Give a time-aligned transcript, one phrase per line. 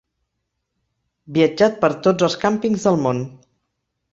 [1.35, 3.25] Viatjat per tots els càmpings del món.